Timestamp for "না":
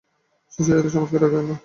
1.39-1.55